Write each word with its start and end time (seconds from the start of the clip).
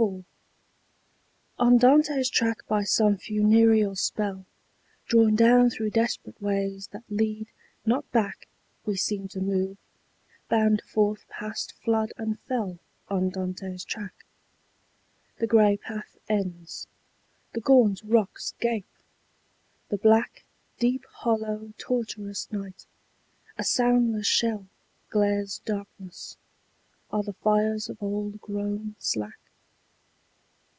IV. 0.00 0.24
On 1.58 1.76
Dante's 1.76 2.30
track 2.30 2.64
by 2.68 2.84
some 2.84 3.16
funereal 3.16 3.96
spell 3.96 4.46
Drawn 5.08 5.34
down 5.34 5.70
through 5.70 5.90
desperate 5.90 6.40
ways 6.40 6.86
that 6.92 7.02
lead 7.10 7.48
not 7.84 8.08
back 8.12 8.46
We 8.86 8.96
seem 8.96 9.26
to 9.28 9.40
move, 9.40 9.76
bound 10.48 10.82
forth 10.82 11.26
past 11.28 11.72
flood 11.72 12.12
and 12.16 12.38
fell 12.42 12.78
On 13.08 13.28
Dante's 13.28 13.82
track. 13.82 14.24
The 15.38 15.48
grey 15.48 15.76
path 15.76 16.16
ends: 16.28 16.86
the 17.52 17.60
gaunt 17.60 18.00
rocks 18.04 18.54
gape: 18.60 18.86
the 19.88 19.98
black 19.98 20.44
Deep 20.78 21.04
hollow 21.06 21.72
tortuous 21.76 22.52
night, 22.52 22.86
a 23.56 23.64
soundless 23.64 24.28
shell, 24.28 24.68
Glares 25.10 25.60
darkness: 25.64 26.36
are 27.10 27.24
the 27.24 27.32
fires 27.32 27.88
of 27.88 28.00
old 28.00 28.40
grown 28.40 28.94
slack? 29.00 29.40